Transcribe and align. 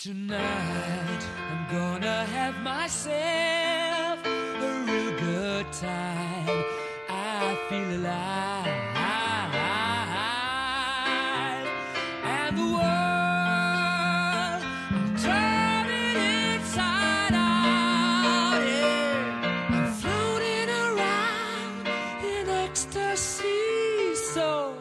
Tonight 0.00 1.26
I'm 1.50 1.66
gonna 1.76 2.24
have 2.26 2.54
myself 2.62 4.24
a 4.24 4.84
real 4.86 5.10
good 5.18 5.66
time. 5.72 6.64
I 7.08 7.58
feel 7.68 7.96
alive. 7.98 8.68
And 12.22 12.56
the 12.56 12.62
world 12.62 14.62
I'm 14.94 15.16
turning 15.18 16.16
inside 16.54 17.34
out. 17.34 18.62
Yeah. 18.64 19.68
I'm 19.68 19.92
floating 19.94 20.70
around 20.70 21.88
in 22.22 22.48
ecstasy. 22.48 24.14
So 24.14 24.76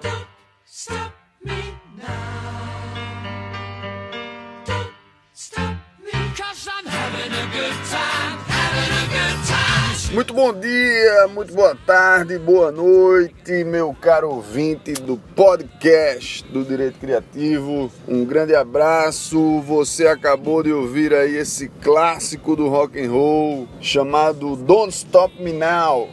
Muito 10.18 10.34
bom 10.34 10.52
dia, 10.52 11.28
muito 11.28 11.54
boa 11.54 11.78
tarde, 11.86 12.40
boa 12.40 12.72
noite, 12.72 13.64
meu 13.64 13.94
caro 13.94 14.32
ouvinte 14.32 14.94
do 14.94 15.16
podcast 15.36 16.44
do 16.46 16.66
Direito 16.66 16.98
Criativo. 16.98 17.92
Um 18.08 18.26
grande 18.26 18.56
abraço. 18.56 19.62
Você 19.62 20.08
acabou 20.08 20.64
de 20.64 20.74
ouvir 20.74 21.14
aí 21.14 21.36
esse 21.36 21.68
clássico 21.84 22.56
do 22.56 22.68
rock 22.68 23.00
and 23.00 23.12
roll 23.12 23.68
chamado 23.80 24.56
Don't 24.56 24.92
Stop 24.92 25.40
Me 25.40 25.54
Now 25.54 26.10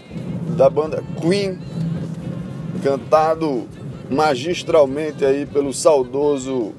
da 0.54 0.68
banda 0.68 1.02
Queen, 1.22 1.58
cantado 2.82 3.66
magistralmente 4.10 5.24
aí 5.24 5.46
pelo 5.46 5.72
saudoso 5.72 6.74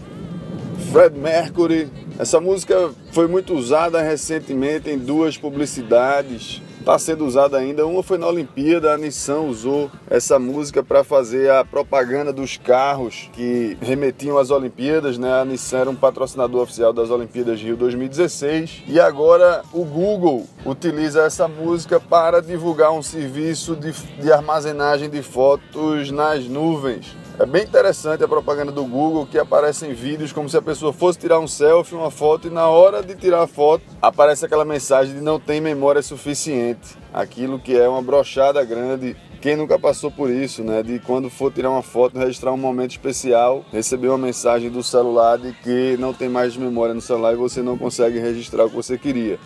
Fred 0.92 1.18
Mercury. 1.18 1.90
Essa 2.20 2.40
música 2.40 2.92
foi 3.12 3.28
muito 3.28 3.56
usada 3.56 4.00
recentemente 4.00 4.92
em 4.92 4.98
duas 5.00 5.36
publicidades. 5.36 6.62
Está 6.86 7.00
sendo 7.00 7.26
usada 7.26 7.58
ainda. 7.58 7.88
Uma 7.88 8.04
foi 8.04 8.20
na 8.20 8.28
Olimpíada, 8.28 8.94
a 8.94 8.98
Nissan 8.98 9.40
usou 9.40 9.90
essa 10.08 10.38
música 10.38 10.84
para 10.84 11.04
fazer 11.04 11.50
a 11.50 11.66
propaganda 11.66 12.32
dos 12.32 12.58
carros 12.58 13.28
que 13.34 13.76
remetiam 13.82 14.38
às 14.38 14.52
Olimpíadas. 14.52 15.18
Né? 15.18 15.34
A 15.34 15.44
Nissan 15.44 15.80
era 15.80 15.90
um 15.90 15.96
patrocinador 15.96 16.62
oficial 16.62 16.94
das 16.94 17.10
Olimpíadas 17.10 17.60
Rio 17.60 17.76
2016. 17.76 18.84
E 18.88 19.00
agora 19.00 19.64
o 19.74 19.84
Google 19.84 20.46
utiliza 20.64 21.24
essa 21.24 21.48
música 21.48 22.00
para 22.00 22.40
divulgar 22.40 22.92
um 22.92 23.02
serviço 23.02 23.76
de, 23.76 23.92
de 24.22 24.32
armazenagem 24.32 25.10
de 25.10 25.24
fotos 25.24 26.12
nas 26.12 26.46
nuvens. 26.46 27.18
É 27.38 27.46
bem 27.46 27.64
interessante 27.64 28.24
a 28.24 28.30
propaganda 28.30 28.72
do 28.72 28.86
Google 28.86 29.26
que 29.26 29.38
aparecem 29.38 29.94
vídeos 29.94 30.32
como 30.32 30.48
se 30.48 30.56
a 30.56 30.62
pessoa 30.62 30.94
fosse 30.94 31.20
tirar 31.20 31.38
um 31.38 31.48
selfie, 31.48 31.94
uma 31.94 32.10
foto 32.10 32.48
e 32.48 32.50
na 32.50 32.70
hora 32.70 33.04
de 33.04 33.14
tirar 33.14 33.44
a 33.44 33.48
foto 33.48 33.84
aparece 34.02 34.46
aquela 34.46 34.64
mensagem 34.64 35.16
de 35.16 35.20
não 35.20 35.38
tem 35.38 35.60
memória 35.60 36.02
suficiente. 36.02 36.98
Aquilo 37.14 37.60
que 37.60 37.76
é 37.76 37.90
uma 37.90 38.02
brochada 38.02 38.64
grande. 38.64 39.18
Quem 39.42 39.58
nunca 39.58 39.78
passou 39.78 40.10
por 40.10 40.30
isso, 40.30 40.64
né? 40.64 40.82
De 40.82 40.98
quando 41.00 41.30
for 41.30 41.52
tirar 41.52 41.70
uma 41.70 41.84
foto, 41.84 42.18
registrar 42.18 42.54
um 42.54 42.58
momento 42.58 42.92
especial, 42.92 43.66
receber 43.72 44.08
uma 44.08 44.18
mensagem 44.18 44.70
do 44.70 44.82
celular 44.82 45.38
de 45.38 45.52
que 45.52 45.98
não 46.00 46.14
tem 46.14 46.30
mais 46.30 46.56
memória 46.56 46.96
no 46.96 47.02
celular 47.02 47.34
e 47.34 47.38
você 47.38 47.62
não 47.62 47.78
consegue 47.78 48.18
registrar 48.18 48.66
o 48.66 48.70
que 48.70 48.76
você 48.76 48.98
queria. 48.98 49.38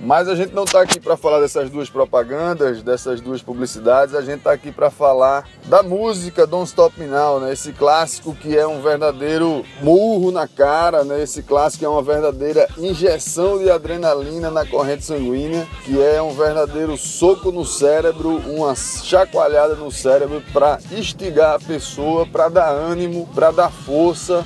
Mas 0.00 0.28
a 0.28 0.34
gente 0.34 0.52
não 0.52 0.64
está 0.64 0.82
aqui 0.82 1.00
para 1.00 1.16
falar 1.16 1.40
dessas 1.40 1.70
duas 1.70 1.88
propagandas, 1.88 2.82
dessas 2.82 3.20
duas 3.20 3.40
publicidades, 3.40 4.14
a 4.14 4.20
gente 4.20 4.38
está 4.38 4.52
aqui 4.52 4.72
para 4.72 4.90
falar 4.90 5.48
da 5.66 5.82
música 5.82 6.46
Don't 6.46 6.68
Stop 6.68 6.98
Me 7.00 7.06
Now, 7.06 7.40
né? 7.40 7.52
esse 7.52 7.72
clássico 7.72 8.34
que 8.34 8.56
é 8.56 8.66
um 8.66 8.82
verdadeiro 8.82 9.64
murro 9.80 10.30
na 10.30 10.46
cara, 10.46 11.04
né? 11.04 11.22
esse 11.22 11.42
clássico 11.42 11.84
é 11.84 11.88
uma 11.88 12.02
verdadeira 12.02 12.68
injeção 12.76 13.58
de 13.58 13.70
adrenalina 13.70 14.50
na 14.50 14.66
corrente 14.66 15.04
sanguínea, 15.04 15.66
que 15.84 16.00
é 16.02 16.20
um 16.20 16.34
verdadeiro 16.34 16.96
soco 16.96 17.50
no 17.50 17.64
cérebro, 17.64 18.36
uma 18.46 18.74
chacoalhada 18.74 19.74
no 19.74 19.90
cérebro 19.90 20.42
para 20.52 20.78
instigar 20.92 21.54
a 21.54 21.58
pessoa, 21.58 22.26
para 22.26 22.48
dar 22.48 22.70
ânimo, 22.70 23.28
para 23.34 23.50
dar 23.50 23.70
força 23.70 24.44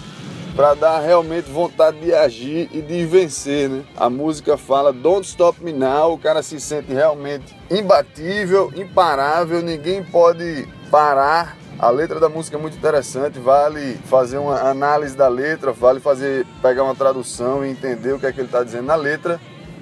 para 0.59 0.75
dar 0.75 0.99
realmente 0.99 1.49
vontade 1.49 2.01
de 2.01 2.13
agir 2.13 2.69
e 2.73 2.83
de 2.83 3.07
vencer, 3.07 3.69
né? 3.69 3.85
A 3.97 4.11
música 4.11 4.57
fala 4.57 4.93
Don't 4.93 5.25
Stop 5.25 5.63
Me 5.63 5.73
Now, 5.73 6.15
o 6.15 6.19
cara 6.19 6.43
se 6.43 6.59
sente 6.59 6.93
realmente 6.93 7.57
imbatível, 7.71 8.73
imparável, 8.75 9.63
ninguém 9.63 10.03
pode 10.03 10.67
parar. 10.91 11.57
A 11.79 11.91
letra 11.91 12.19
da 12.19 12.29
música 12.29 12.57
é 12.57 12.61
muito 12.61 12.77
interessante, 12.77 13.39
vale 13.39 13.95
fazer 14.07 14.39
uma 14.39 14.69
análise 14.69 15.17
da 15.17 15.29
letra, 15.29 15.71
vale 15.71 16.01
fazer 16.01 16.45
pegar 16.61 16.83
uma 16.83 16.95
tradução 16.97 17.65
e 17.65 17.71
entender 17.71 18.15
o 18.15 18.19
que 18.19 18.27
é 18.27 18.33
que 18.33 18.41
ele 18.41 18.49
está 18.49 18.65
dizendo 18.65 18.87
na 18.87 18.97
letra. 18.97 19.41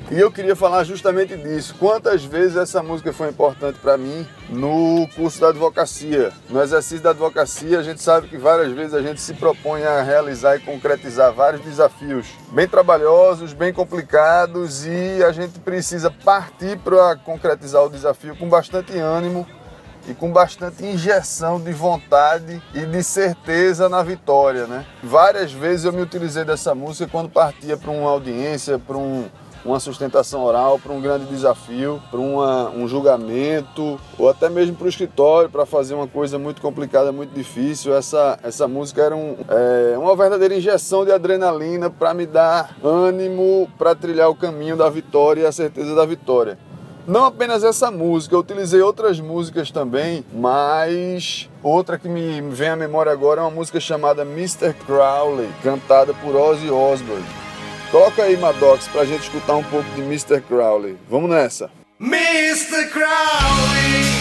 E 0.09 0.21
eu 0.21 0.31
queria 0.31 0.55
falar 0.55 0.85
justamente 0.85 1.37
disso. 1.37 1.75
Quantas 1.81 2.25
vezes 2.25 2.57
essa 2.57 2.81
música 2.81 3.13
foi 3.13 3.29
importante 3.29 3.81
para 3.81 3.99
mim 3.99 4.25
no 4.49 5.09
curso 5.17 5.41
da 5.41 5.49
advocacia? 5.49 6.33
No 6.49 6.63
exercício 6.63 7.01
da 7.01 7.11
advocacia, 7.11 7.81
a 7.81 7.83
gente 7.83 8.01
sabe 8.01 8.29
que 8.29 8.39
várias 8.39 8.71
vezes 8.71 8.95
a 8.95 9.03
gente 9.03 9.21
se 9.21 9.35
propõe 9.35 9.83
a 9.83 10.03
realizar 10.03 10.55
e 10.57 10.61
concretizar 10.61 11.33
vários 11.33 11.61
desafios 11.63 12.29
bem 12.53 12.69
trabalhosos, 12.69 13.53
bem 13.53 13.73
complicados 13.73 14.87
e 14.87 15.25
a 15.25 15.33
gente 15.33 15.59
precisa 15.59 16.09
partir 16.09 16.79
para 16.79 17.17
concretizar 17.17 17.83
o 17.83 17.91
desafio 17.91 18.37
com 18.37 18.49
bastante 18.49 18.97
ânimo 18.97 19.45
e 20.09 20.15
com 20.15 20.31
bastante 20.31 20.85
injeção 20.87 21.61
de 21.61 21.73
vontade 21.73 22.63
e 22.73 22.87
de 22.87 23.03
certeza 23.03 23.89
na 23.89 24.05
vitória, 24.05 24.69
né? 24.69 24.87
Várias 25.03 25.51
vezes 25.51 25.85
eu 25.85 25.93
me 25.93 26.01
utilizei 26.01 26.45
dessa 26.45 26.77
música 26.77 27.11
quando 27.11 27.29
partia 27.29 27.77
para 27.77 27.91
uma 27.91 28.09
audiência, 28.09 28.79
para 28.79 28.97
um 28.97 29.29
uma 29.67 29.81
sustentação 29.81 30.45
oral, 30.45 30.79
para 30.79 30.93
um 30.93 31.01
grande 31.01 31.27
desafio, 31.27 32.01
para 32.11 32.21
um 32.21 32.87
julgamento, 32.87 34.01
ou 34.19 34.29
até 34.29 34.49
mesmo 34.49 34.77
para 34.77 34.87
o 34.87 34.89
escritório, 34.89 35.51
para 35.51 35.67
fazer 35.67 35.95
uma 35.95 36.07
coisa 36.07 36.39
muito 36.39 36.63
complicada, 36.63 37.11
muito 37.13 37.35
difícil. 37.35 37.95
Essa, 37.95 38.39
essa 38.43 38.69
música 38.69 39.03
era 39.03 39.17
um, 39.17 39.37
é, 39.49 39.99
uma 39.99 40.15
verdadeira 40.15 40.55
injeção 40.55 41.05
de 41.05 41.13
adrenalina 41.13 41.91
para 41.91 42.15
me 42.15 42.27
dar 42.27 42.77
ânimo 42.83 43.69
para 43.77 43.95
trilhar 43.95 44.31
o 44.31 44.35
caminho 44.35 44.77
da 44.77 44.89
vitória 44.89 45.43
e 45.43 45.47
a 45.47 45.53
certeza 45.53 45.95
da 45.95 46.07
vitória. 46.07 46.59
Não 47.07 47.25
apenas 47.25 47.63
essa 47.63 47.89
música, 47.89 48.35
eu 48.35 48.41
utilizei 48.41 48.81
outras 48.81 49.21
músicas 49.21 49.71
também, 49.71 50.25
mas 50.35 51.49
outra 51.63 51.97
que 51.97 52.09
me 52.09 52.41
vem 52.51 52.71
à 52.71 52.77
memória 52.77 53.13
agora 53.13 53.41
é 53.41 53.45
uma 53.45 53.51
música 53.51 53.79
chamada 53.79 54.23
Mr. 54.23 54.75
Crowley, 54.75 55.49
cantada 55.63 56.13
por 56.15 56.35
Ozzy 56.35 56.69
Osbourne. 56.69 57.46
Coloca 57.97 58.25
aí, 58.25 58.37
Maddox, 58.37 58.87
pra 58.89 59.07
gente 59.07 59.23
escutar 59.23 59.57
um 59.57 59.65
pouco 59.65 59.89
de 59.93 60.03
Mr. 60.03 60.43
Crowley. 60.43 60.99
Vamos 61.09 61.31
nessa. 61.31 61.71
Mr. 61.99 62.91
Crowley, 62.91 64.16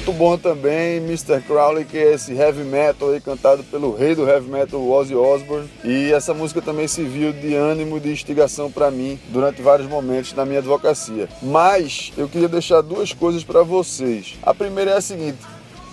Muito 0.00 0.14
bom 0.14 0.38
também, 0.38 0.96
Mr. 0.96 1.42
Crowley, 1.42 1.84
que 1.84 1.98
é 1.98 2.14
esse 2.14 2.32
heavy 2.32 2.64
metal 2.64 3.10
aí 3.10 3.20
cantado 3.20 3.62
pelo 3.64 3.94
rei 3.94 4.14
do 4.14 4.26
heavy 4.26 4.48
metal, 4.48 4.80
Ozzy 4.88 5.14
Osbourne. 5.14 5.68
E 5.84 6.10
essa 6.10 6.32
música 6.32 6.62
também 6.62 6.88
serviu 6.88 7.34
de 7.34 7.54
ânimo 7.54 8.00
de 8.00 8.10
instigação 8.10 8.72
para 8.72 8.90
mim 8.90 9.20
durante 9.28 9.60
vários 9.60 9.86
momentos 9.86 10.32
na 10.32 10.46
minha 10.46 10.60
advocacia. 10.60 11.28
Mas 11.42 12.14
eu 12.16 12.26
queria 12.30 12.48
deixar 12.48 12.80
duas 12.80 13.12
coisas 13.12 13.44
para 13.44 13.62
vocês. 13.62 14.38
A 14.42 14.54
primeira 14.54 14.92
é 14.92 14.96
a 14.96 15.02
seguinte: 15.02 15.38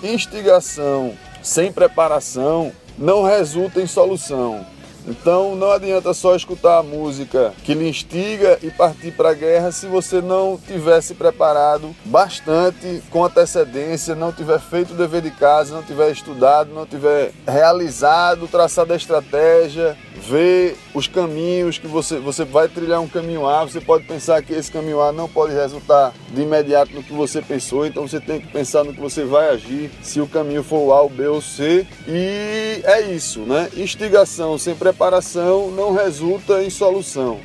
instigação 0.02 1.14
sem 1.44 1.70
preparação 1.70 2.72
não 2.98 3.24
resulta 3.24 3.82
em 3.82 3.88
solução. 3.88 4.66
Então 5.08 5.56
não 5.56 5.72
adianta 5.72 6.14
só 6.14 6.36
escutar 6.36 6.80
a 6.80 6.84
música 6.84 7.54
que 7.64 7.74
lhe 7.74 7.88
instiga 7.88 8.60
e 8.62 8.70
partir 8.70 9.12
para 9.12 9.30
a 9.30 9.34
guerra 9.34 9.72
se 9.72 9.88
você 9.88 10.22
não 10.22 10.60
tiver 10.68 11.02
se 11.02 11.14
preparado 11.14 11.96
bastante 12.04 13.02
com 13.10 13.24
antecedência, 13.24 14.16
não 14.16 14.34
tiver 14.34 14.60
feito 14.60 14.94
o 14.94 14.98
dever 14.98 15.22
de 15.22 15.32
casa, 15.32 15.74
não 15.74 15.84
tiver 15.84 16.12
estudado, 16.12 16.74
não 16.74 16.86
tiver 16.86 17.32
realizado, 17.48 18.48
traçado 18.48 18.92
a 18.92 18.98
estratégia, 18.98 19.98
ver 20.28 20.76
os 20.94 21.08
caminhos 21.08 21.78
que 21.78 21.88
você, 21.88 22.20
você 22.20 22.44
vai 22.44 22.68
trilhar 22.68 23.00
um 23.00 23.08
caminho 23.08 23.48
A, 23.48 23.64
você 23.64 23.80
pode 23.80 24.06
pensar 24.06 24.42
que 24.42 24.54
esse 24.54 24.72
caminho 24.72 25.02
A 25.02 25.12
não 25.12 25.30
pode 25.30 25.54
resultar 25.54 26.14
de 26.30 26.42
imediato 26.42 26.94
no 26.94 27.04
que 27.04 27.14
você 27.14 27.42
pensou, 27.42 27.86
então 27.86 28.08
você 28.08 28.20
tem 28.20 28.42
que 28.42 28.48
pensar 28.48 28.84
no 28.84 28.94
que 28.94 29.00
você 29.00 29.24
vai 29.24 29.50
agir, 29.50 29.90
se 30.02 30.20
o 30.20 30.28
caminho 30.28 30.64
for 30.64 30.80
o 30.80 30.94
A, 30.94 31.02
o 31.04 31.10
B 31.10 31.28
ou 31.28 31.42
C. 31.42 31.88
E 32.08 32.82
é 32.84 33.02
isso, 33.02 33.42
né? 33.42 33.70
Instigação 33.76 34.58
sem 34.58 34.76
preparação 34.76 35.72
não 35.72 35.94
resulta 35.94 36.62
em 36.62 36.70
solução. 36.70 37.40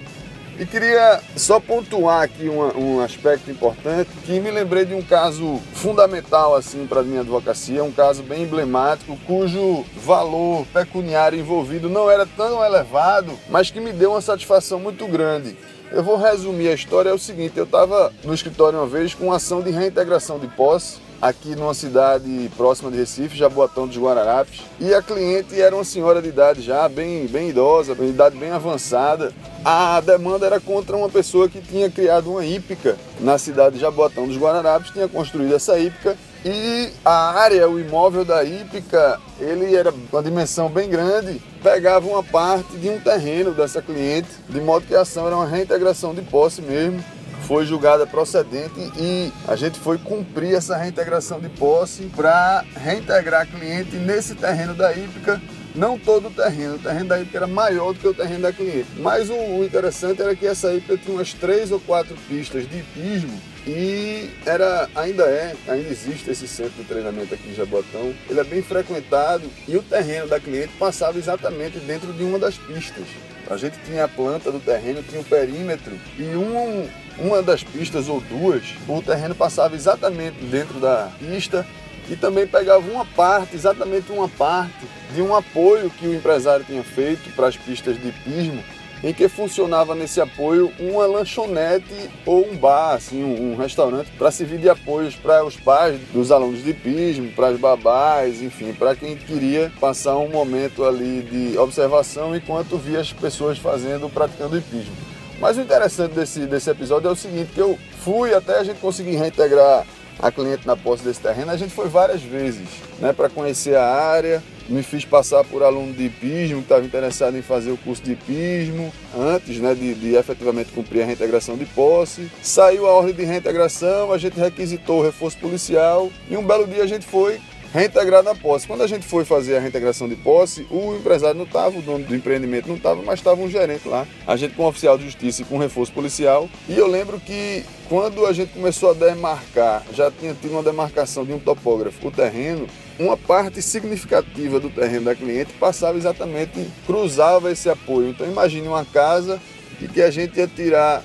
E 0.63 0.65
queria 0.65 1.21
só 1.35 1.59
pontuar 1.59 2.23
aqui 2.23 2.49
uma, 2.49 2.73
um 2.79 3.01
aspecto 3.01 3.51
importante 3.51 4.09
que 4.25 4.39
me 4.39 4.49
lembrei 4.49 4.85
de 4.85 4.95
um 4.95 5.03
caso 5.03 5.61
fundamental 5.75 6.55
assim 6.55 6.87
para 6.87 7.03
minha 7.03 7.23
advocacia, 7.23 7.83
um 7.83 7.91
caso 7.91 8.23
bem 8.23 8.45
emblemático 8.45 9.19
cujo 9.27 9.85
valor 9.97 10.65
pecuniário 10.73 11.37
envolvido 11.37 11.91
não 11.91 12.09
era 12.09 12.25
tão 12.25 12.65
elevado, 12.65 13.37
mas 13.51 13.73
que 13.73 13.81
me 13.81 13.93
deu 13.93 14.13
uma 14.13 14.21
satisfação 14.21 14.79
muito 14.79 15.05
grande. 15.09 15.57
Eu 15.91 16.05
vou 16.05 16.17
resumir 16.17 16.69
a 16.69 16.75
história. 16.75 17.11
É 17.11 17.13
o 17.13 17.19
seguinte, 17.19 17.57
eu 17.57 17.65
estava 17.65 18.13
no 18.23 18.33
escritório 18.33 18.79
uma 18.79 18.87
vez 18.87 19.15
com 19.15 19.27
uma 19.27 19.37
ação 19.37 19.63
de 19.63 19.73
reintegração 19.73 20.39
de 20.39 20.47
posse 20.47 21.01
aqui 21.23 21.55
numa 21.55 21.73
cidade 21.73 22.51
próxima 22.57 22.91
de 22.91 22.97
Recife, 22.97 23.39
Jaboatão 23.39 23.87
dos 23.87 23.97
Guararapes. 23.97 24.63
E 24.81 24.93
a 24.93 25.01
cliente 25.01 25.59
era 25.61 25.73
uma 25.73 25.85
senhora 25.85 26.21
de 26.21 26.29
idade 26.29 26.61
já, 26.61 26.89
bem, 26.89 27.29
bem 27.29 27.51
idosa, 27.51 27.95
de 27.95 28.05
idade 28.07 28.37
bem 28.37 28.51
avançada. 28.51 29.33
A 29.65 30.01
demanda 30.01 30.45
era 30.45 30.59
contra 30.59 30.97
uma 30.97 31.09
pessoa 31.09 31.49
que 31.49 31.61
tinha 31.61 31.89
criado 31.89 32.33
uma 32.33 32.45
hípica 32.45 32.97
na 33.21 33.39
cidade 33.39 33.77
de 33.77 33.81
Jaboatão 33.81 34.27
dos 34.27 34.37
Guararapes, 34.37 34.91
tinha 34.91 35.07
construído 35.07 35.55
essa 35.55 35.79
hípica 35.79 36.17
e 36.45 36.91
a 37.05 37.39
área, 37.39 37.69
o 37.71 37.79
imóvel 37.79 38.25
da 38.25 38.43
hípica, 38.43 39.21
ele 39.39 39.77
era 39.77 39.95
uma 40.13 40.23
dimensão 40.25 40.69
bem 40.69 40.91
grande, 40.91 41.41
pegava 41.63 42.09
uma 42.09 42.25
parte 42.25 42.77
de 42.79 42.91
um 42.91 42.99
terreno 42.99 43.53
dessa 43.53 43.81
cliente, 43.81 44.29
de 44.49 44.61
modo 44.61 44.85
que 44.85 44.97
a 44.97 45.03
ação 45.03 45.29
era 45.29 45.37
uma 45.37 45.47
reintegração 45.47 46.13
de 46.13 46.23
posse 46.23 46.61
mesmo 46.61 47.01
foi 47.47 47.67
julgada 47.67 48.07
procedente 48.07 48.93
e 48.97 49.33
a 49.47 49.57
gente 49.57 49.79
foi 49.79 49.99
cumprir 49.99 50.55
essa 50.55 50.77
reintegração 50.77 51.41
de 51.41 51.49
posse 51.49 52.05
para 52.15 52.65
reintegrar 52.77 53.47
cliente 53.47 53.97
nesse 53.97 54.35
terreno 54.35 54.75
da 54.75 54.93
hípica 54.93 55.41
não 55.75 55.99
todo 55.99 56.29
o 56.29 56.31
terreno, 56.31 56.77
o 56.77 56.79
terreno 56.79 57.07
da 57.07 57.21
hípica 57.21 57.39
era 57.39 57.47
maior 57.47 57.93
do 57.93 58.01
que 58.01 58.09
o 58.09 58.15
terreno 58.15 58.43
da 58.43 58.53
cliente. 58.53 58.89
Mas 58.99 59.31
o, 59.31 59.35
o 59.35 59.65
interessante 59.65 60.21
era 60.21 60.35
que 60.35 60.47
essa 60.47 60.73
hípica 60.73 60.97
tinha 60.97 61.15
umas 61.15 61.33
três 61.33 61.73
ou 61.73 61.81
quatro 61.81 62.17
pistas 62.29 62.69
de 62.69 62.79
hipismo 62.79 63.41
e 63.67 64.29
era, 64.45 64.89
ainda 64.95 65.25
é, 65.25 65.55
ainda 65.69 65.89
existe 65.89 66.31
esse 66.31 66.49
centro 66.49 66.73
de 66.73 66.85
treinamento 66.85 67.33
aqui 67.33 67.49
em 67.49 67.55
Jabotão. 67.55 68.13
Ele 68.29 68.41
é 68.41 68.45
bem 68.45 68.63
frequentado 68.63 69.49
e 69.69 69.77
o 69.77 69.83
terreno 69.83 70.27
da 70.27 70.41
cliente 70.41 70.73
passava 70.79 71.19
exatamente 71.19 71.79
dentro 71.79 72.13
de 72.13 72.25
uma 72.25 72.39
das 72.39 72.59
pistas. 72.59 73.07
A 73.49 73.57
gente 73.57 73.77
tinha 73.85 74.05
a 74.05 74.09
planta 74.09 74.51
do 74.51 74.61
terreno, 74.61 75.03
tinha 75.03 75.21
o 75.21 75.25
perímetro 75.25 75.93
e 76.19 76.25
um, 76.37 76.89
uma 77.19 77.43
das 77.43 77.63
pistas 77.63 78.09
ou 78.09 78.21
duas, 78.21 78.63
o 78.89 79.03
terreno 79.03 79.35
passava 79.35 79.75
exatamente 79.75 80.43
dentro 80.45 80.81
da 80.81 81.11
pista 81.19 81.67
e 82.09 82.17
também 82.17 82.47
pegava 82.47 82.91
uma 82.91 83.05
parte, 83.05 83.55
exatamente 83.55 84.11
uma 84.11 84.29
parte, 84.29 84.87
de 85.15 85.23
um 85.23 85.35
apoio 85.35 85.91
que 85.91 86.07
o 86.07 86.15
empresário 86.15 86.65
tinha 86.65 86.83
feito 86.83 87.31
para 87.35 87.49
as 87.49 87.57
pistas 87.57 88.01
de 88.01 88.11
pismo, 88.11 88.63
em 89.03 89.13
que 89.13 89.29
funcionava 89.29 89.95
nesse 89.95 90.21
apoio 90.21 90.73
uma 90.79 91.05
lanchonete 91.07 92.11
ou 92.25 92.49
um 92.49 92.57
bar, 92.57 92.95
assim, 92.95 93.23
um, 93.23 93.53
um 93.53 93.57
restaurante, 93.57 94.11
para 94.17 94.31
servir 94.31 94.59
de 94.59 94.69
apoios 94.69 95.17
para 95.17 95.45
os 95.45 95.57
pais 95.57 96.01
dos 96.13 96.31
alunos 96.31 96.63
de 96.63 96.73
pismo, 96.73 97.31
para 97.33 97.49
as 97.49 97.59
babás, 97.59 98.41
enfim, 98.41 98.73
para 98.73 98.95
quem 98.95 99.17
queria 99.17 99.73
passar 99.81 100.17
um 100.19 100.29
momento 100.29 100.85
ali 100.85 101.23
de 101.23 101.59
observação 101.59 102.35
enquanto 102.35 102.77
via 102.77 103.01
as 103.01 103.13
pessoas 103.13 103.59
fazendo, 103.59 104.09
praticando 104.09 104.57
hipismo. 104.57 104.95
Mas 105.41 105.59
o 105.59 105.61
interessante 105.61 106.13
desse, 106.13 106.47
desse 106.47 106.71
episódio 106.71 107.09
é 107.09 107.11
o 107.11 107.17
seguinte, 107.17 107.51
que 107.53 107.61
eu 107.61 107.77
fui 108.05 108.33
até 108.33 108.61
a 108.61 108.65
gente 108.65 108.79
conseguir 108.79 109.17
reintegrar 109.17 109.85
a 110.19 110.31
cliente 110.31 110.67
na 110.67 110.77
posse 110.77 111.03
desse 111.03 111.21
terreno, 111.21 111.51
a 111.51 111.57
gente 111.57 111.73
foi 111.73 111.89
várias 111.89 112.23
vezes, 112.23 112.69
né, 112.99 113.13
para 113.13 113.29
conhecer 113.29 113.77
a 113.77 113.85
área. 113.85 114.43
Me 114.69 114.83
fiz 114.83 115.05
passar 115.05 115.43
por 115.45 115.63
aluno 115.63 115.93
de 115.93 116.05
hipismo 116.05 116.59
que 116.59 116.63
estava 116.63 116.85
interessado 116.85 117.37
em 117.37 117.43
fazer 117.43 117.73
o 117.73 117.77
curso 117.77 118.01
de 118.03 118.13
hipismo 118.13 118.93
antes, 119.19 119.59
né, 119.59 119.75
de, 119.75 119.93
de 119.95 120.15
efetivamente 120.15 120.71
cumprir 120.73 121.03
a 121.03 121.05
reintegração 121.05 121.57
de 121.57 121.67
posse. 121.67 122.31
Saiu 122.41 122.87
a 122.87 122.93
ordem 122.93 123.13
de 123.13 123.25
reintegração, 123.25 124.13
a 124.13 124.19
gente 124.19 124.39
requisitou 124.39 125.01
o 125.01 125.03
reforço 125.03 125.37
policial 125.39 126.11
e 126.31 126.37
um 126.37 126.47
belo 126.47 126.67
dia 126.67 126.85
a 126.85 126.87
gente 126.87 127.05
foi 127.05 127.41
reintegrar 127.73 128.23
na 128.23 128.35
posse. 128.35 128.67
Quando 128.67 128.83
a 128.83 128.87
gente 128.87 129.07
foi 129.07 129.25
fazer 129.25 129.57
a 129.57 129.61
reintegração 129.61 130.09
de 130.09 130.15
posse, 130.15 130.67
o 130.71 130.95
empresário 130.95 131.37
não 131.37 131.45
estava, 131.45 131.79
o 131.79 131.83
dono 131.83 132.05
do 132.05 132.15
empreendimento 132.15 132.69
não 132.69 132.77
estava, 132.77 133.03
mas 133.03 133.19
estava 133.19 133.41
um 133.41 133.49
gerente 133.49 133.89
lá. 133.89 134.07
A 134.27 134.37
gente 134.37 134.55
com 134.55 134.65
um 134.65 134.67
oficial 134.67 134.99
de 134.99 135.05
justiça 135.05 135.43
e 135.43 135.45
com 135.45 135.57
um 135.57 135.59
reforço 135.59 135.93
policial. 135.93 136.49
E 136.69 136.77
eu 136.77 136.87
lembro 136.87 137.19
que 137.19 137.65
quando 137.89 138.27
a 138.27 138.33
gente 138.33 138.53
começou 138.53 138.91
a 138.91 138.95
demarcar, 138.95 139.83
já 139.93 140.11
tinha 140.11 140.35
tido 140.35 140.53
uma 140.53 140.63
demarcação 140.63 141.25
de 141.25 141.33
um 141.33 141.39
topógrafo, 141.39 142.07
o 142.07 142.11
terreno, 142.11 142.67
uma 142.99 143.17
parte 143.17 143.63
significativa 143.63 144.61
do 144.61 144.71
terreno 144.71 145.07
da 145.07 145.15
cliente 145.15 145.53
passava 145.55 145.97
exatamente, 145.97 146.67
cruzava 146.87 147.51
esse 147.51 147.69
apoio. 147.69 148.09
Então 148.09 148.27
imagine 148.27 148.69
uma 148.69 148.85
casa 148.85 149.41
e 149.81 149.89
que 149.89 150.03
a 150.03 150.11
gente 150.11 150.39
ia 150.39 150.47
tirar 150.47 151.03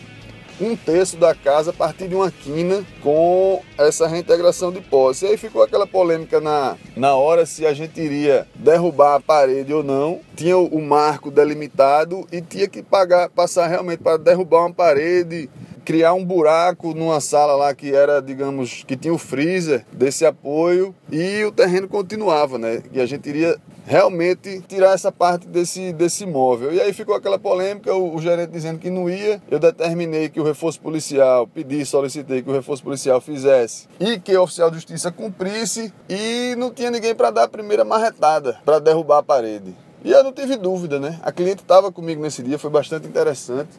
um 0.60 0.76
terço 0.76 1.18
da 1.18 1.34
casa 1.36 1.72
a 1.72 1.74
partir 1.74 2.08
de 2.08 2.16
uma 2.16 2.32
quina 2.32 2.84
com 3.02 3.62
essa 3.78 4.08
reintegração 4.08 4.72
de 4.72 4.82
posse. 4.82 5.26
E 5.26 5.30
aí 5.30 5.38
ficou 5.38 5.64
aquela 5.64 5.86
polêmica 5.86 6.40
na, 6.40 6.76
na 6.96 7.16
hora 7.16 7.46
se 7.46 7.66
a 7.66 7.74
gente 7.74 8.00
iria 8.00 8.48
derrubar 8.56 9.16
a 9.16 9.20
parede 9.20 9.74
ou 9.74 9.84
não. 9.84 10.20
Tinha 10.36 10.58
o, 10.58 10.66
o 10.68 10.82
marco 10.82 11.32
delimitado 11.32 12.28
e 12.32 12.42
tinha 12.42 12.68
que 12.68 12.82
pagar, 12.82 13.30
passar 13.30 13.68
realmente 13.68 14.00
para 14.00 14.18
derrubar 14.18 14.62
uma 14.62 14.74
parede 14.74 15.50
criar 15.88 16.14
um 16.14 16.26
buraco 16.26 16.94
numa 16.94 17.22
sala 17.22 17.56
lá 17.56 17.74
que 17.74 17.96
era, 17.96 18.22
digamos, 18.22 18.84
que 18.86 18.98
tinha 18.98 19.14
o 19.14 19.18
freezer 19.18 19.86
desse 19.90 20.26
apoio 20.26 20.94
e 21.10 21.46
o 21.46 21.52
terreno 21.54 21.88
continuava, 21.88 22.58
né? 22.58 22.84
E 22.92 23.00
a 23.00 23.06
gente 23.06 23.30
iria 23.30 23.58
realmente 23.86 24.60
tirar 24.68 24.92
essa 24.92 25.14
parte 25.14 25.48
desse, 25.48 25.94
desse 25.94 26.26
imóvel. 26.26 26.74
E 26.74 26.82
aí 26.82 26.92
ficou 26.92 27.16
aquela 27.16 27.40
polêmica, 27.40 27.96
o, 27.96 28.16
o, 28.16 28.22
gerente 28.22 28.52
dizendo 28.52 28.80
que 28.80 28.90
não 28.90 29.10
ia. 29.10 29.42
Eu 29.50 29.60
determinei 29.60 30.28
que 30.28 30.42
o 30.42 30.44
reforço 30.44 30.78
policial, 30.82 31.48
pedi, 31.48 31.86
solicitei 31.86 32.42
que 32.42 32.50
o 32.50 32.54
reforço 32.54 32.84
policial 32.84 33.22
fizesse 33.22 33.88
e 33.98 34.20
que 34.20 34.36
o 34.36 34.44
oficial 34.44 34.70
de 34.70 34.76
justiça 34.76 35.10
cumprisse 35.10 35.94
e 36.10 36.54
não 36.58 36.70
tinha 36.70 36.92
ninguém 36.92 37.16
para 37.16 37.32
dar 37.32 37.44
a 37.44 37.48
primeira 37.48 37.86
marretada 37.86 38.60
para 38.66 38.80
derrubar 38.80 39.20
a 39.20 39.24
parede. 39.24 39.74
E 40.04 40.12
eu 40.12 40.22
não 40.22 40.34
tive 40.34 40.58
dúvida, 40.58 41.00
né? 41.00 41.18
A 41.24 41.32
cliente 41.32 41.62
estava 41.62 41.94
comigo 41.94 42.22
nesse 42.22 42.44
dia, 42.44 42.60
foi 42.60 42.70
bastante 42.70 43.08
interessante. 43.08 43.70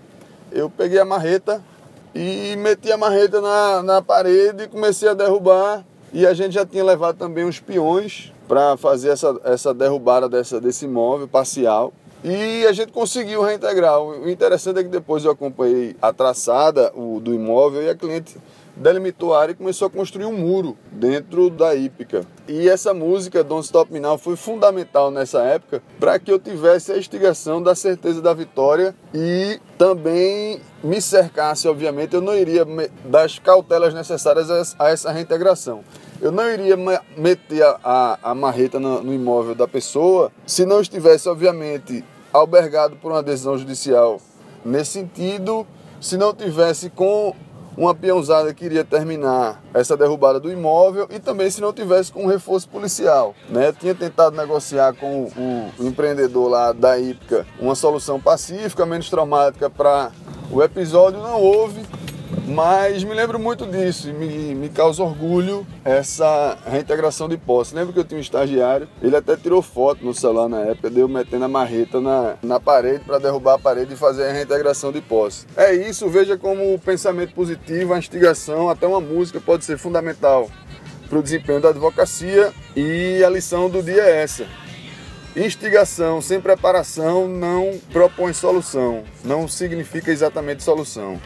Eu 0.50 0.70
peguei 0.70 0.98
a 0.98 1.04
marreta 1.04 1.62
e 2.14 2.56
meti 2.56 2.90
a 2.90 2.96
marreta 2.96 3.40
na, 3.40 3.82
na 3.82 4.02
parede 4.02 4.64
e 4.64 4.68
comecei 4.68 5.08
a 5.08 5.14
derrubar. 5.14 5.84
E 6.12 6.26
a 6.26 6.32
gente 6.32 6.52
já 6.52 6.64
tinha 6.64 6.82
levado 6.82 7.18
também 7.18 7.44
os 7.44 7.60
peões 7.60 8.32
para 8.46 8.76
fazer 8.76 9.10
essa, 9.10 9.38
essa 9.44 9.74
derrubada 9.74 10.28
dessa, 10.28 10.60
desse 10.60 10.86
imóvel 10.86 11.28
parcial. 11.28 11.92
E 12.24 12.66
a 12.66 12.72
gente 12.72 12.90
conseguiu 12.90 13.42
reintegrar. 13.42 14.00
O 14.00 14.28
interessante 14.28 14.80
é 14.80 14.82
que 14.82 14.88
depois 14.88 15.24
eu 15.24 15.30
acompanhei 15.30 15.94
a 16.00 16.12
traçada 16.12 16.90
o, 16.94 17.20
do 17.20 17.32
imóvel 17.32 17.82
e 17.82 17.90
a 17.90 17.94
cliente 17.94 18.36
delimitou 18.78 19.34
a 19.34 19.40
área 19.40 19.52
e 19.52 19.56
começou 19.56 19.86
a 19.86 19.90
construir 19.90 20.24
um 20.24 20.32
muro 20.32 20.76
dentro 20.90 21.50
da 21.50 21.74
hípica. 21.74 22.22
E 22.46 22.68
essa 22.68 22.94
música, 22.94 23.44
Don't 23.44 23.64
Stop 23.64 23.92
Me 23.92 24.00
Now, 24.00 24.16
foi 24.16 24.36
fundamental 24.36 25.10
nessa 25.10 25.42
época 25.42 25.82
para 25.98 26.18
que 26.18 26.32
eu 26.32 26.38
tivesse 26.38 26.92
a 26.92 26.98
instigação 26.98 27.62
da 27.62 27.74
certeza 27.74 28.22
da 28.22 28.32
vitória 28.32 28.94
e 29.12 29.60
também 29.76 30.60
me 30.82 31.00
cercasse, 31.00 31.66
obviamente, 31.68 32.14
eu 32.14 32.20
não 32.20 32.34
iria 32.34 32.64
dar 33.04 33.24
as 33.24 33.38
cautelas 33.38 33.92
necessárias 33.92 34.74
a 34.78 34.88
essa 34.88 35.10
reintegração. 35.10 35.82
Eu 36.20 36.32
não 36.32 36.48
iria 36.48 36.76
meter 37.16 37.62
a, 37.62 37.78
a, 37.84 38.30
a 38.30 38.34
marreta 38.34 38.80
no, 38.80 39.02
no 39.02 39.12
imóvel 39.12 39.54
da 39.54 39.68
pessoa 39.68 40.32
se 40.46 40.64
não 40.64 40.80
estivesse, 40.80 41.28
obviamente, 41.28 42.04
albergado 42.32 42.96
por 42.96 43.12
uma 43.12 43.22
decisão 43.22 43.56
judicial 43.56 44.20
nesse 44.64 44.92
sentido, 44.92 45.66
se 46.00 46.16
não 46.16 46.34
tivesse 46.34 46.90
com 46.90 47.34
uma 47.78 47.94
peãozada 47.94 48.52
que 48.52 48.64
iria 48.64 48.84
terminar 48.84 49.62
essa 49.72 49.96
derrubada 49.96 50.40
do 50.40 50.50
imóvel 50.50 51.06
e 51.10 51.20
também 51.20 51.48
se 51.48 51.60
não 51.60 51.72
tivesse 51.72 52.10
com 52.10 52.24
um 52.24 52.26
reforço 52.26 52.68
policial. 52.68 53.36
Né? 53.48 53.72
Tinha 53.72 53.94
tentado 53.94 54.36
negociar 54.36 54.92
com 54.94 55.24
o, 55.78 55.86
empreendedor 55.86 56.50
lá 56.50 56.72
da 56.72 56.98
Ípica 56.98 57.46
uma 57.60 57.76
solução 57.76 58.20
pacífica, 58.20 58.84
menos 58.84 59.08
traumática 59.08 59.70
para 59.70 60.10
o 60.50 60.60
episódio, 60.60 61.20
não 61.20 61.40
houve. 61.40 61.86
Mas 62.48 63.04
me 63.04 63.12
lembro 63.12 63.38
muito 63.38 63.66
disso, 63.66 64.10
me, 64.14 64.54
me 64.54 64.70
causa 64.70 65.02
orgulho 65.02 65.66
essa 65.84 66.56
reintegração 66.66 67.28
de 67.28 67.36
posse. 67.36 67.74
Lembro 67.74 67.92
que 67.92 67.98
eu 67.98 68.04
tinha 68.04 68.16
um 68.16 68.22
estagiário, 68.22 68.88
ele 69.02 69.14
até 69.14 69.36
tirou 69.36 69.60
foto 69.60 70.02
no 70.02 70.14
celular 70.14 70.48
na 70.48 70.60
época, 70.60 70.88
deu 70.88 71.06
metendo 71.06 71.44
a 71.44 71.48
marreta 71.48 72.00
na, 72.00 72.36
na 72.42 72.58
parede 72.58 73.04
para 73.04 73.18
derrubar 73.18 73.54
a 73.54 73.58
parede 73.58 73.92
e 73.92 73.96
fazer 73.96 74.24
a 74.24 74.32
reintegração 74.32 74.90
de 74.90 75.02
posse. 75.02 75.46
É 75.54 75.74
isso, 75.74 76.08
veja 76.08 76.38
como 76.38 76.74
o 76.74 76.78
pensamento 76.78 77.34
positivo, 77.34 77.92
a 77.92 77.98
instigação, 77.98 78.70
até 78.70 78.86
uma 78.86 79.00
música 79.00 79.38
pode 79.40 79.66
ser 79.66 79.76
fundamental 79.76 80.48
para 81.08 81.18
o 81.18 81.22
desempenho 81.22 81.60
da 81.60 81.68
advocacia 81.68 82.50
e 82.74 83.22
a 83.22 83.28
lição 83.28 83.68
do 83.68 83.82
dia 83.82 84.02
é 84.02 84.22
essa. 84.22 84.46
Instigação 85.36 86.22
sem 86.22 86.40
preparação 86.40 87.28
não 87.28 87.78
propõe 87.92 88.32
solução, 88.32 89.04
não 89.22 89.46
significa 89.46 90.10
exatamente 90.10 90.62
solução. 90.62 91.20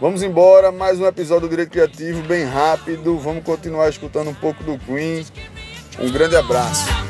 Vamos 0.00 0.22
embora, 0.22 0.72
mais 0.72 0.98
um 0.98 1.04
episódio 1.06 1.42
do 1.46 1.50
Direito 1.50 1.72
Criativo, 1.72 2.22
bem 2.22 2.44
rápido. 2.44 3.18
Vamos 3.18 3.44
continuar 3.44 3.90
escutando 3.90 4.30
um 4.30 4.34
pouco 4.34 4.64
do 4.64 4.78
Queen. 4.78 5.26
Um 6.00 6.10
grande 6.10 6.36
abraço. 6.36 7.09